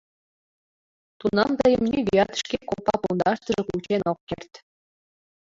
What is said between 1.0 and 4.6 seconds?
Тунам тыйым нигӧат шке копа пундаштыже кучен ок керт.